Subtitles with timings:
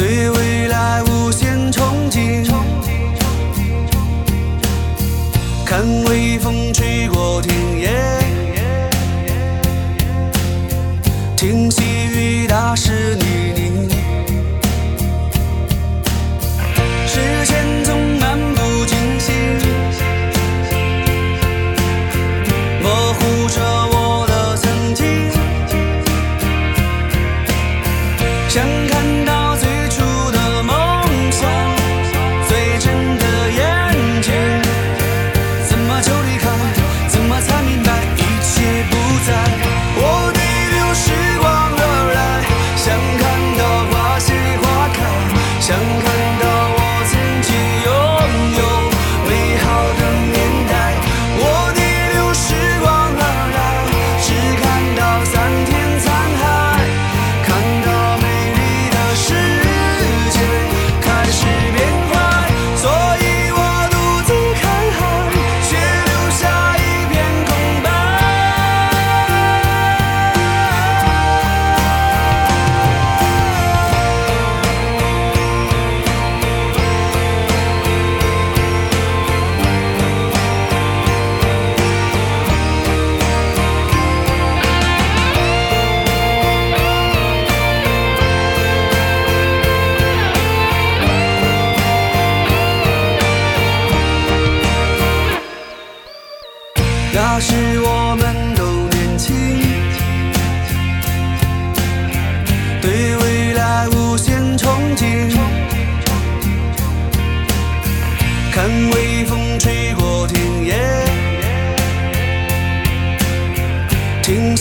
[0.00, 2.50] 对未来无限憧憬。
[5.66, 7.59] 看微风吹过天。
[109.60, 110.72] 吹过田野，
[114.22, 114.56] 听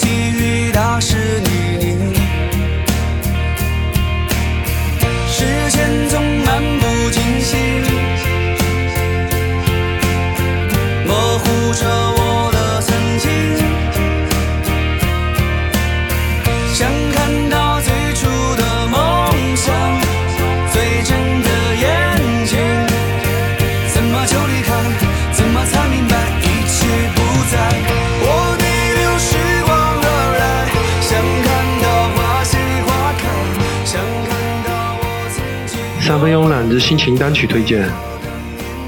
[36.20, 36.22] 经。
[36.22, 37.88] 三分慵懒之心情单曲推荐，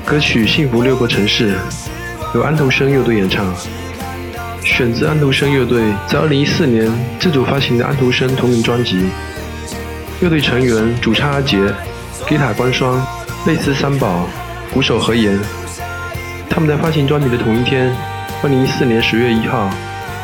[0.06, 1.54] 歌曲《幸福六个城市》
[2.36, 3.46] 由安徒生乐队演唱，
[4.66, 9.06] 选自安徒生乐队在2014年自主发行的安徒生同名专辑。
[10.20, 11.58] 乐队成员主唱阿杰，
[12.28, 13.02] 吉他关双，
[13.46, 14.28] 贝斯三宝，
[14.74, 15.40] 鼓手何言。
[16.50, 17.96] 他们在发行专辑的同一天
[18.44, 19.70] ，2014年10月1号，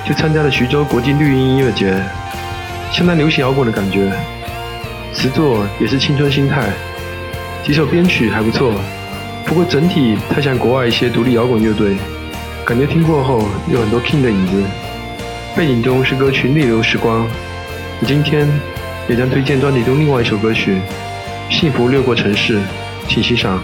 [0.05, 2.03] 就参加了徐州国际绿茵音乐节，
[2.91, 4.11] 相当流行摇滚的感觉。
[5.13, 6.69] 词作也是青春心态，
[7.67, 8.73] 几首编曲还不错，
[9.45, 11.97] 不过整体太像国外一些独立摇滚乐队，
[12.65, 14.63] 感觉听过后有很多 King 的影子。
[15.53, 17.27] 背景中是歌曲《逆流时光》，
[18.07, 18.47] 今天
[19.09, 20.77] 也将推荐专辑中另外一首歌曲
[21.53, 22.57] 《幸福掠过城市》，
[23.09, 23.61] 请欣赏。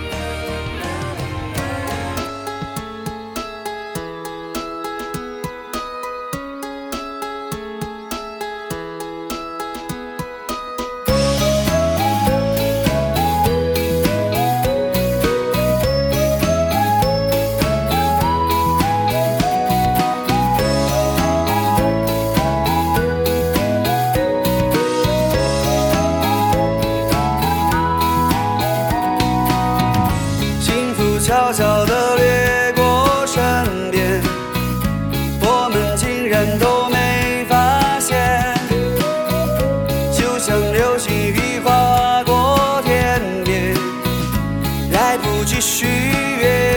[31.24, 33.42] 悄悄地掠过身
[33.92, 34.22] 边，
[35.40, 38.54] 我们竟然都没发现，
[40.12, 43.74] 就像流星雨划过天边，
[44.92, 46.73] 来不及许愿。